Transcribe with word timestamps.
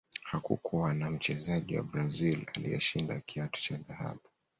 hakukuwa 0.23 0.93
na 0.93 1.11
mchezaji 1.11 1.77
wa 1.77 1.83
brazil 1.83 2.45
aliyeshinda 2.55 3.19
kiatu 3.19 3.61
cha 3.61 3.77
dhahabu 3.77 4.21